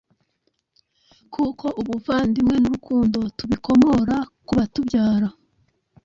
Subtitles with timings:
[1.33, 5.27] Kuko ubuvandimwe n’urukundoTubikomora ku batubyara.